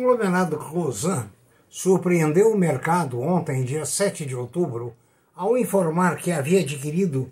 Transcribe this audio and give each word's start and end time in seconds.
conglomerado 0.00 0.56
Cosan 0.56 1.30
surpreendeu 1.68 2.52
o 2.52 2.58
mercado 2.58 3.20
ontem, 3.20 3.64
dia 3.64 3.84
7 3.84 4.24
de 4.24 4.34
outubro, 4.34 4.96
ao 5.34 5.56
informar 5.56 6.16
que 6.16 6.32
havia 6.32 6.60
adquirido 6.60 7.30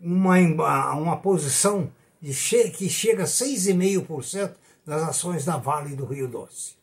uma, 0.00 0.38
uma 0.94 1.16
posição 1.16 1.90
che 2.22 2.70
que 2.70 2.88
chega 2.88 3.24
a 3.24 3.26
6,5% 3.26 4.54
das 4.86 5.02
ações 5.02 5.44
da 5.44 5.56
Vale 5.56 5.96
do 5.96 6.06
Rio 6.06 6.28
Doce. 6.28 6.74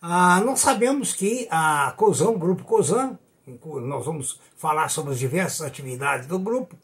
Ah, 0.00 0.40
nós 0.40 0.60
sabemos 0.60 1.12
que 1.12 1.46
a 1.50 1.92
COSAN, 1.96 2.38
Grupo 2.38 2.64
COSAN, 2.64 3.18
nós 3.62 4.06
vamos 4.06 4.40
falar 4.56 4.88
sobre 4.88 5.12
as 5.12 5.18
diversas 5.18 5.66
atividades 5.66 6.26
do 6.26 6.38
grupo, 6.38 6.76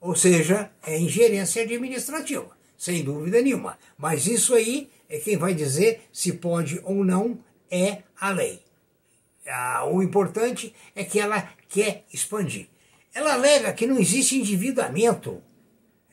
Ou 0.00 0.14
seja, 0.14 0.70
é 0.84 0.98
ingerência 0.98 1.62
administrativa, 1.62 2.55
sem 2.76 3.02
dúvida 3.04 3.40
nenhuma. 3.40 3.78
Mas 3.96 4.26
isso 4.26 4.54
aí 4.54 4.90
é 5.08 5.18
quem 5.18 5.36
vai 5.36 5.54
dizer 5.54 6.02
se 6.12 6.32
pode 6.32 6.80
ou 6.84 7.04
não 7.04 7.38
é 7.70 8.02
a 8.20 8.30
lei. 8.30 8.62
Ah, 9.48 9.84
o 9.86 10.02
importante 10.02 10.74
é 10.94 11.04
que 11.04 11.20
ela 11.20 11.48
quer 11.68 12.04
expandir. 12.12 12.68
Ela 13.14 13.34
alega 13.34 13.72
que 13.72 13.86
não 13.86 13.98
existe 13.98 14.36
endividamento 14.36 15.42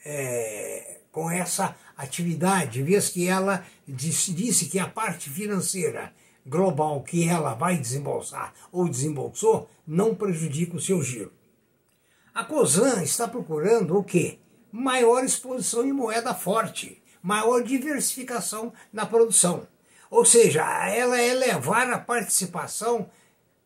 é, 0.06 1.00
com 1.12 1.30
essa 1.30 1.76
atividade, 1.98 2.82
vez 2.84 3.10
que 3.10 3.28
ela 3.28 3.66
disse, 3.88 4.32
disse 4.34 4.66
que 4.66 4.80
a 4.80 4.88
parte 4.88 5.30
financeira 5.30 6.14
global 6.46 7.02
que 7.02 7.28
ela 7.28 7.54
vai 7.54 7.78
desembolsar 7.78 8.54
ou 8.72 8.88
desembolsou 8.88 9.70
não 9.88 10.16
prejudica 10.16 10.76
o 10.76 10.82
seu 10.82 11.02
giro. 11.02 11.32
A 12.34 12.44
COSAN 12.44 13.04
está 13.04 13.28
procurando 13.28 13.98
o 13.98 14.04
quê? 14.04 14.40
Maior 14.76 15.24
exposição 15.24 15.86
em 15.86 15.94
moeda 15.94 16.34
forte, 16.34 17.00
maior 17.22 17.62
diversificação 17.62 18.74
na 18.92 19.06
produção. 19.06 19.68
Ou 20.10 20.26
seja, 20.26 20.64
ela 20.90 21.22
é 21.22 21.32
levar 21.32 21.88
a 21.92 22.00
participação 22.00 23.08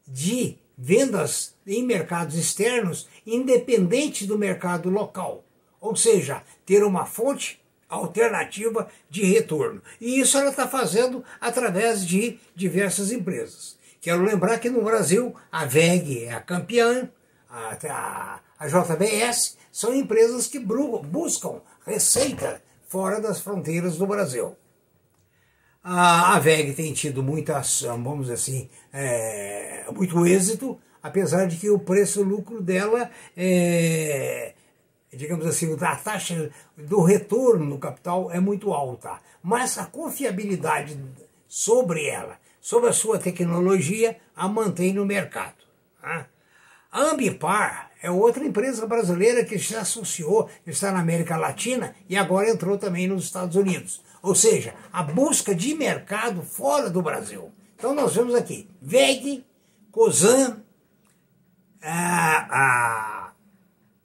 de 0.06 0.58
vendas 0.78 1.56
em 1.66 1.82
mercados 1.82 2.36
externos 2.36 3.08
independente 3.26 4.28
do 4.28 4.38
mercado 4.38 4.90
local. 4.90 5.46
Ou 5.80 5.96
seja, 5.96 6.44
ter 6.66 6.84
uma 6.84 7.06
fonte 7.06 7.58
alternativa 7.88 8.90
de 9.10 9.24
retorno. 9.24 9.82
E 10.02 10.20
isso 10.20 10.38
ela 10.38 10.50
está 10.50 10.68
fazendo 10.68 11.24
através 11.40 12.06
de 12.06 12.38
diversas 12.54 13.14
empresas. 13.14 13.78
Quero 14.02 14.24
lembrar 14.24 14.60
que 14.60 14.70
no 14.70 14.84
Brasil 14.84 15.34
a 15.50 15.64
VEG 15.64 16.26
é 16.26 16.34
a 16.34 16.42
campeã, 16.42 17.10
a, 17.50 17.78
a, 17.90 18.40
a 18.60 18.68
JBS 18.68 19.58
são 19.72 19.94
empresas 19.94 20.48
que 20.48 20.60
buscam 20.60 21.62
receita 21.86 22.62
fora 22.88 23.22
das 23.22 23.40
fronteiras 23.40 23.98
do 23.98 24.08
Brasil. 24.08 24.56
A, 25.84 26.38
VEG 26.40 26.74
tem 26.74 26.92
tido 26.94 27.24
muitas, 27.24 27.82
vamos 27.82 28.22
dizer 28.24 28.34
assim, 28.34 28.70
é, 28.92 29.86
muito 29.96 30.26
êxito, 30.26 30.78
apesar 31.02 31.48
de 31.48 31.56
que 31.58 31.70
o 31.70 31.80
preço-lucro 31.80 32.62
dela 32.62 33.10
é, 33.38 34.54
digamos 35.14 35.46
assim, 35.46 35.76
a 35.80 35.96
taxa 35.96 36.50
do 36.76 37.02
retorno 37.02 37.70
do 37.70 37.78
capital 37.78 38.32
é 38.32 38.40
muito 38.40 38.74
alta, 38.74 39.20
mas 39.42 39.78
a 39.78 39.86
confiabilidade 39.86 41.00
sobre 41.48 42.06
ela, 42.06 42.38
sobre 42.60 42.90
a 42.90 42.94
sua 42.94 43.18
tecnologia, 43.18 44.18
a 44.36 44.48
mantém 44.48 44.94
no 44.94 45.06
mercado. 45.06 45.56
Tá? 46.02 46.28
A 46.92 47.02
Ambipar 47.02 47.92
é 48.02 48.10
outra 48.10 48.46
empresa 48.46 48.86
brasileira 48.86 49.44
que 49.44 49.60
se 49.60 49.76
associou, 49.76 50.50
está 50.66 50.92
na 50.92 51.00
América 51.00 51.36
Latina 51.36 51.96
e 52.08 52.16
agora 52.16 52.50
entrou 52.50 52.78
também 52.78 53.08
nos 53.08 53.26
Estados 53.26 53.56
Unidos. 53.56 54.02
Ou 54.22 54.34
seja, 54.34 54.74
a 54.92 55.04
busca 55.04 55.54
de 55.54 55.74
mercado 55.76 56.42
fora 56.42 56.90
do 56.90 57.02
Brasil. 57.02 57.52
Então 57.76 57.94
nós 57.94 58.16
vemos 58.16 58.34
aqui 58.34 58.70
VEG, 58.82 59.46
COSAN, 59.92 60.62
a, 61.82 62.48
a 62.52 63.32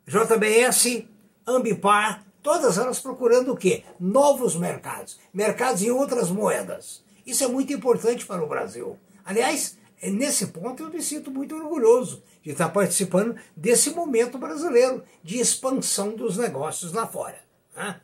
JBS, 0.06 1.04
Ambipar, 1.46 2.24
todas 2.42 2.78
elas 2.78 3.00
procurando 3.00 3.52
o 3.52 3.56
quê? 3.56 3.84
Novos 3.98 4.56
mercados, 4.56 5.18
mercados 5.32 5.82
em 5.82 5.90
outras 5.90 6.30
moedas. 6.30 7.02
Isso 7.26 7.44
é 7.44 7.48
muito 7.48 7.72
importante 7.72 8.26
para 8.26 8.44
o 8.44 8.48
Brasil. 8.48 8.98
Aliás, 9.24 9.78
é 10.00 10.10
nesse 10.10 10.48
ponto 10.48 10.82
eu 10.82 10.90
me 10.90 11.00
sinto 11.00 11.30
muito 11.30 11.54
orgulhoso 11.54 12.22
de 12.42 12.50
estar 12.50 12.68
participando 12.70 13.36
desse 13.56 13.90
momento 13.90 14.38
brasileiro 14.38 15.04
de 15.22 15.38
expansão 15.38 16.14
dos 16.16 16.36
negócios 16.36 16.92
lá 16.92 17.06
fora. 17.06 17.38
Né? 17.74 18.00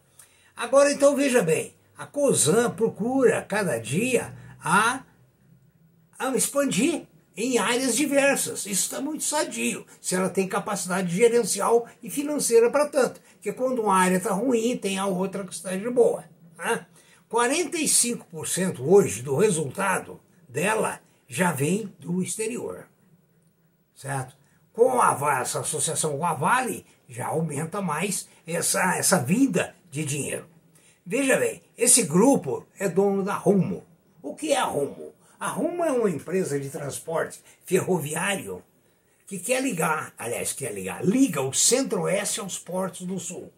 Agora, 0.56 0.92
então, 0.92 1.16
veja 1.16 1.42
bem, 1.42 1.74
a 1.96 2.06
COSAN 2.06 2.70
procura 2.70 3.42
cada 3.42 3.78
dia 3.78 4.32
a, 4.62 5.02
a 6.18 6.36
expandir 6.36 7.06
em 7.36 7.58
áreas 7.58 7.96
diversas. 7.96 8.66
Isso 8.66 8.82
está 8.82 9.00
muito 9.00 9.22
sadio, 9.22 9.86
se 10.00 10.14
ela 10.14 10.28
tem 10.28 10.48
capacidade 10.48 11.14
gerencial 11.14 11.86
e 12.02 12.10
financeira 12.10 12.70
para 12.70 12.88
tanto. 12.88 13.20
Porque 13.34 13.52
quando 13.52 13.82
uma 13.82 13.96
área 13.96 14.16
está 14.16 14.32
ruim, 14.32 14.76
tem 14.76 14.98
a 14.98 15.06
outra 15.06 15.44
que 15.44 15.54
está 15.54 15.74
de 15.76 15.90
boa. 15.90 16.24
Né? 16.56 16.84
45% 17.30 18.80
hoje 18.80 19.22
do 19.22 19.36
resultado 19.36 20.20
dela 20.48 21.00
já 21.28 21.52
vem 21.52 21.92
do 22.00 22.22
exterior. 22.22 22.88
Certo? 23.98 24.36
Com 24.72 25.00
a, 25.00 25.40
essa 25.40 25.58
associação 25.58 26.16
com 26.16 26.24
a 26.24 26.32
Vale, 26.32 26.86
já 27.08 27.26
aumenta 27.26 27.82
mais 27.82 28.28
essa, 28.46 28.96
essa 28.96 29.18
vida 29.18 29.74
de 29.90 30.04
dinheiro. 30.04 30.46
Veja 31.04 31.36
bem, 31.36 31.60
esse 31.76 32.04
grupo 32.04 32.64
é 32.78 32.88
dono 32.88 33.24
da 33.24 33.34
Rumo. 33.34 33.84
O 34.22 34.36
que 34.36 34.52
é 34.52 34.56
a 34.56 34.66
Rumo? 34.66 35.12
A 35.40 35.48
Rumo 35.48 35.84
é 35.84 35.90
uma 35.90 36.08
empresa 36.08 36.60
de 36.60 36.70
transporte 36.70 37.40
ferroviário 37.64 38.62
que 39.26 39.36
quer 39.36 39.60
ligar, 39.60 40.14
aliás, 40.16 40.52
quer 40.52 40.72
ligar, 40.72 41.04
liga 41.04 41.42
o 41.42 41.52
Centro-Oeste 41.52 42.38
aos 42.38 42.56
portos 42.56 43.04
do 43.04 43.18
Sul. 43.18 43.52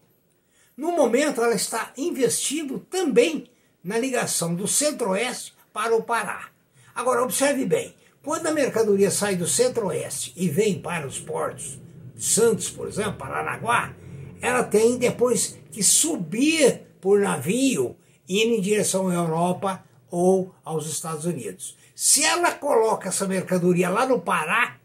No 0.74 0.92
momento, 0.92 1.42
ela 1.42 1.54
está 1.54 1.92
investindo 1.98 2.78
também 2.78 3.50
na 3.84 3.98
ligação 3.98 4.54
do 4.54 4.66
Centro-Oeste 4.66 5.52
para 5.70 5.94
o 5.94 6.02
Pará. 6.02 6.48
Agora, 6.94 7.22
observe 7.22 7.66
bem: 7.66 7.94
quando 8.22 8.46
a 8.46 8.52
mercadoria 8.52 9.10
sai 9.10 9.36
do 9.36 9.46
Centro-Oeste 9.46 10.32
e 10.36 10.48
vem 10.48 10.80
para 10.80 11.06
os 11.06 11.18
portos 11.18 11.78
de 12.14 12.24
Santos, 12.24 12.68
por 12.68 12.86
exemplo, 12.86 13.14
Paranaguá, 13.14 13.94
ela 14.42 14.62
tem 14.62 14.98
depois 14.98 15.58
que 15.70 15.82
subir 15.82 16.82
por 17.00 17.20
navio 17.20 17.96
indo 18.28 18.54
em 18.54 18.60
direção 18.60 19.08
à 19.08 19.14
Europa 19.14 19.82
ou 20.10 20.54
aos 20.64 20.86
Estados 20.86 21.24
Unidos. 21.24 21.76
Se 21.94 22.22
ela 22.24 22.52
coloca 22.52 23.08
essa 23.08 23.26
mercadoria 23.26 23.88
lá 23.88 24.06
no 24.06 24.20
Pará, 24.20 24.76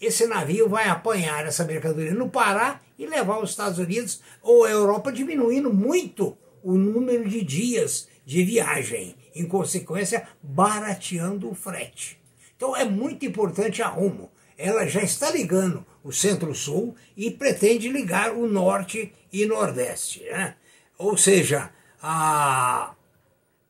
esse 0.00 0.26
navio 0.26 0.68
vai 0.68 0.88
apanhar 0.88 1.46
essa 1.46 1.64
mercadoria 1.64 2.14
no 2.14 2.28
Pará 2.28 2.80
e 2.98 3.06
levar 3.06 3.34
aos 3.34 3.50
Estados 3.50 3.78
Unidos 3.78 4.20
ou 4.42 4.64
à 4.64 4.70
Europa, 4.70 5.12
diminuindo 5.12 5.72
muito 5.72 6.36
o 6.62 6.72
número 6.74 7.28
de 7.28 7.42
dias 7.42 8.08
de 8.24 8.42
viagem, 8.44 9.14
em 9.34 9.46
consequência, 9.46 10.26
barateando 10.42 11.50
o 11.50 11.54
frete. 11.54 12.21
Então 12.62 12.76
é 12.76 12.84
muito 12.84 13.26
importante 13.26 13.82
a 13.82 13.88
Rumo. 13.88 14.30
Ela 14.56 14.86
já 14.86 15.02
está 15.02 15.28
ligando 15.32 15.84
o 16.04 16.12
Centro-Sul 16.12 16.94
e 17.16 17.28
pretende 17.28 17.88
ligar 17.88 18.30
o 18.30 18.46
Norte 18.46 19.12
e 19.32 19.44
Nordeste. 19.46 20.22
Né? 20.22 20.54
Ou 20.96 21.16
seja, 21.16 21.72
a... 22.00 22.94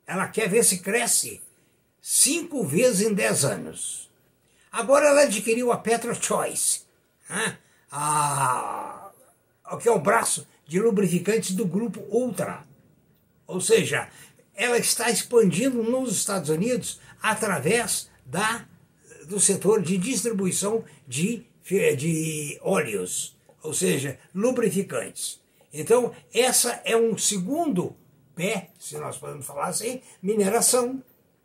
ela 0.06 0.29
quer 0.29 0.47
ver 0.47 0.62
se 0.62 0.81
cresce 0.81 1.41
cinco 2.03 2.67
vezes 2.67 3.00
em 3.00 3.15
dez 3.15 3.47
anos. 3.47 4.11
Agora 4.71 5.06
ela 5.06 5.23
adquiriu 5.23 5.73
a 5.73 5.79
Petro 5.79 6.15
Choice, 6.15 6.83
né? 7.31 7.56
a, 7.91 9.11
o 9.71 9.79
que 9.79 9.89
é 9.89 9.93
o 9.93 10.00
braço 10.00 10.47
de 10.67 10.79
lubrificantes 10.79 11.53
do 11.53 11.65
grupo 11.65 12.03
Ultra. 12.11 12.62
Ou 13.47 13.59
seja, 13.59 14.11
ela 14.55 14.77
está 14.77 15.09
expandindo 15.09 15.83
nos 15.83 16.15
Estados 16.15 16.50
Unidos 16.50 17.00
através 17.23 18.11
da, 18.27 18.67
do 19.26 19.40
setor 19.40 19.82
de 19.82 19.96
distribuição 19.98 20.84
de, 21.06 21.44
de 21.96 22.58
óleos, 22.62 23.36
ou 23.62 23.72
seja, 23.72 24.19
lubrificantes. 24.34 25.40
Então, 25.72 26.12
essa 26.34 26.80
é 26.84 26.96
um 26.96 27.16
segundo 27.16 27.96
pé, 28.34 28.70
se 28.78 28.98
nós 28.98 29.16
podemos 29.16 29.46
falar 29.46 29.69
assim, 29.69 30.00
mineração 30.22 31.02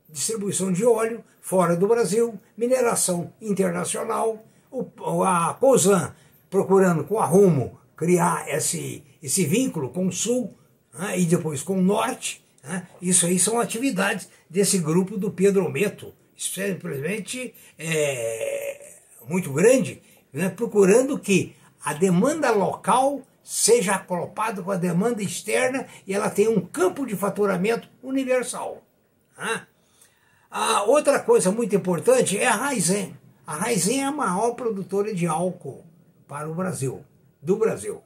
distribuição 0.09 0.71
de 0.71 0.85
óleo 0.85 1.23
fora 1.41 1.75
do 1.75 1.87
Brasil, 1.87 2.39
mineração 2.57 3.33
internacional, 3.41 4.45
o, 4.71 5.23
a 5.23 5.53
COSAN 5.53 6.13
procurando 6.49 7.03
com 7.03 7.19
a 7.19 7.25
Rumo 7.25 7.79
criar 7.95 8.47
esse, 8.47 9.03
esse 9.21 9.45
vínculo 9.45 9.89
com 9.89 10.07
o 10.07 10.11
Sul 10.11 10.53
né, 10.93 11.19
e 11.19 11.25
depois 11.25 11.61
com 11.61 11.79
o 11.79 11.81
Norte. 11.81 12.43
Né, 12.63 12.87
isso 13.01 13.25
aí 13.25 13.37
são 13.39 13.59
atividades 13.59 14.29
desse 14.49 14.77
grupo 14.77 15.17
do 15.17 15.31
Pedro 15.31 15.69
Meto, 15.69 16.13
simplesmente 16.37 17.53
é, 17.77 18.93
muito 19.27 19.51
grande, 19.51 20.01
né, 20.31 20.49
procurando 20.49 21.17
que 21.17 21.55
a 21.83 21.93
demanda 21.93 22.51
local 22.51 23.21
seja 23.43 23.95
acoplada 23.95 24.61
com 24.61 24.71
a 24.71 24.75
demanda 24.75 25.23
externa 25.23 25.87
e 26.05 26.13
ela 26.13 26.29
tenha 26.29 26.51
um 26.51 26.61
campo 26.61 27.05
de 27.05 27.15
faturamento 27.15 27.89
universal. 28.03 28.83
Né? 29.37 29.65
A 30.51 30.83
outra 30.83 31.19
coisa 31.19 31.51
muito 31.51 31.75
importante 31.75 32.37
é 32.37 32.45
a 32.45 32.55
Raizen. 32.55 33.15
A 33.45 33.55
Raizen 33.55 34.01
é 34.01 34.03
a 34.03 34.11
maior 34.11 34.51
produtora 34.51 35.13
de 35.13 35.25
álcool 35.25 35.85
para 36.27 36.49
o 36.49 36.53
Brasil, 36.53 37.03
do 37.41 37.55
Brasil. 37.55 38.01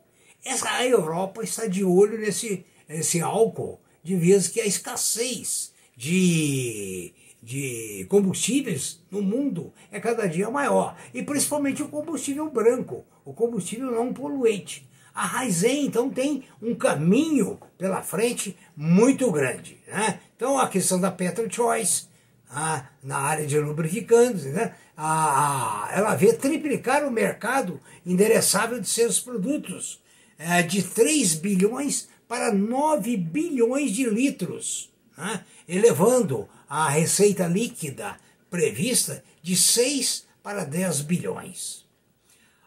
Essa, 0.46 0.70
a 0.70 0.86
Europa 0.86 1.44
está 1.44 1.66
de 1.66 1.84
olho 1.84 2.20
nesse, 2.20 2.66
nesse 2.88 3.20
álcool, 3.20 3.80
de 4.04 4.16
vez 4.16 4.48
que 4.48 4.62
a 4.62 4.66
escassez 4.66 5.74
de, 5.98 7.14
de 7.42 8.06
combustíveis 8.10 9.02
no 9.10 9.22
mundo 9.22 9.74
é 9.92 10.00
cada 10.00 10.28
dia 10.28 10.50
maior. 10.50 10.96
E 11.14 11.24
principalmente 11.24 11.82
o 11.82 11.90
combustível 11.90 12.50
branco, 12.50 13.04
o 13.26 13.34
combustível 13.34 13.92
não 13.92 14.14
poluente. 14.14 14.88
A 15.14 15.26
Raizen, 15.26 15.86
então, 15.86 16.10
tem 16.10 16.46
um 16.62 16.74
caminho 16.74 17.60
pela 17.78 18.02
frente 18.02 18.58
muito 18.76 19.30
grande. 19.32 19.78
Né? 19.88 20.22
Então, 20.36 20.58
a 20.58 20.70
questão 20.70 21.00
da 21.00 21.12
Petro 21.12 21.54
Choice, 21.54 22.08
ah, 22.50 22.86
na 23.04 23.18
área 23.18 23.46
de 23.46 23.58
lubrificantes, 23.60 24.46
né? 24.46 24.76
Ah, 24.96 25.90
ela 25.94 26.16
vê 26.16 26.34
triplicar 26.34 27.06
o 27.06 27.12
mercado 27.12 27.80
endereçável 28.06 28.80
de 28.80 28.88
seus 28.88 29.20
produtos, 29.20 30.02
é, 30.38 30.62
de 30.62 30.84
3 30.84 31.36
bilhões 31.36 32.10
para 32.28 32.54
9 32.54 33.16
bilhões 33.18 33.92
de 33.92 34.10
litros, 34.10 34.92
né? 35.22 35.46
elevando 35.68 36.50
a 36.68 36.90
receita 36.90 37.48
líquida 37.48 38.18
prevista 38.50 39.24
de 39.42 39.56
6 39.56 40.26
para 40.42 40.64
10 40.64 41.02
bilhões. 41.02 41.86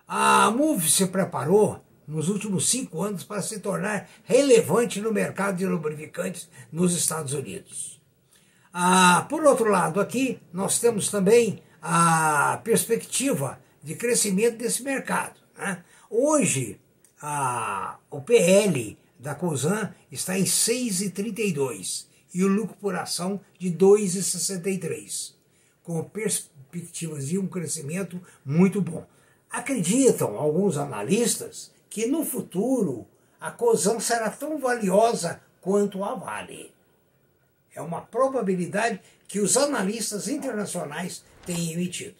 A 0.06 0.50
MOVE 0.50 0.88
se 0.88 1.06
preparou 1.06 1.84
nos 2.06 2.28
últimos 2.28 2.68
cinco 2.68 3.02
anos 3.02 3.24
para 3.24 3.42
se 3.42 3.58
tornar 3.58 4.08
relevante 4.24 5.00
no 5.00 5.12
mercado 5.12 5.56
de 5.56 5.66
lubrificantes 5.66 6.48
nos 6.70 6.94
Estados 6.94 7.32
Unidos. 7.32 8.00
Ah, 8.72 9.26
por 9.28 9.44
outro 9.44 9.68
lado, 9.68 10.00
aqui 10.00 10.38
nós 10.52 10.78
temos 10.78 11.08
também 11.08 11.62
a 11.82 12.60
perspectiva 12.62 13.58
de 13.82 13.94
crescimento 13.94 14.58
desse 14.58 14.82
mercado. 14.82 15.40
Né? 15.56 15.82
Hoje, 16.10 16.80
o 18.10 18.20
PL 18.20 18.98
da 19.18 19.34
COSAN 19.34 19.94
está 20.12 20.38
em 20.38 20.44
6,32 20.44 22.06
e 22.34 22.42
o 22.42 22.48
lucro 22.48 22.76
por 22.80 22.96
ação 22.96 23.40
de 23.58 23.70
2,63, 23.70 25.32
com 25.84 26.02
perspectivas 26.02 27.28
de 27.28 27.38
um 27.38 27.46
crescimento 27.46 28.20
muito 28.44 28.82
bom. 28.82 29.06
Acreditam 29.48 30.36
alguns 30.36 30.76
analistas 30.76 31.70
que 31.88 32.06
no 32.06 32.24
futuro 32.24 33.06
a 33.40 33.52
COSAN 33.52 34.00
será 34.00 34.28
tão 34.28 34.58
valiosa 34.58 35.40
quanto 35.60 36.02
a 36.02 36.14
Vale. 36.16 36.72
É 37.72 37.80
uma 37.80 38.00
probabilidade 38.00 39.00
que 39.28 39.38
os 39.38 39.56
analistas 39.56 40.28
internacionais 40.28 41.22
têm 41.46 41.72
emitido. 41.72 42.16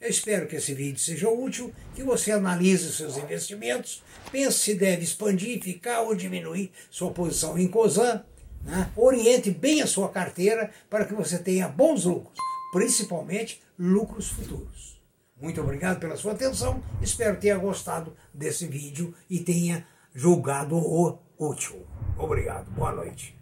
Eu 0.00 0.08
espero 0.08 0.46
que 0.46 0.56
esse 0.56 0.72
vídeo 0.74 1.00
seja 1.00 1.28
útil, 1.28 1.74
que 1.94 2.04
você 2.04 2.30
analise 2.30 2.92
seus 2.92 3.16
investimentos, 3.16 4.02
pense 4.30 4.58
se 4.60 4.74
deve 4.74 5.02
expandir, 5.02 5.60
ficar 5.60 6.02
ou 6.02 6.14
diminuir 6.14 6.70
sua 6.88 7.10
posição 7.10 7.58
em 7.58 7.66
COSAN, 7.66 8.24
né? 8.62 8.90
oriente 8.96 9.50
bem 9.50 9.82
a 9.82 9.86
sua 9.86 10.08
carteira 10.08 10.70
para 10.90 11.04
que 11.04 11.14
você 11.14 11.38
tenha 11.38 11.68
bons 11.68 12.04
lucros, 12.04 12.38
principalmente 12.72 13.62
lucros 13.78 14.28
futuros. 14.28 15.00
Muito 15.40 15.60
obrigado 15.60 16.00
pela 16.00 16.16
sua 16.16 16.32
atenção, 16.32 16.82
espero 17.00 17.38
tenha 17.38 17.56
gostado 17.56 18.16
desse 18.34 18.66
vídeo 18.66 19.14
e 19.30 19.38
tenha 19.38 19.86
julgado-o 20.12 21.18
útil. 21.38 21.86
Obrigado, 22.18 22.68
boa 22.72 22.92
noite. 22.92 23.37